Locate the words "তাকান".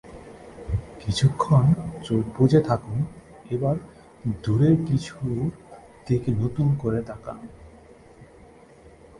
7.01-7.39